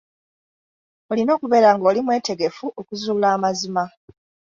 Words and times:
Olina 1.11 1.31
okubeera 1.33 1.69
ng'oli 1.75 1.99
mwetegefu 2.05 2.65
okuzuula 2.79 3.27
amazima. 3.35 3.83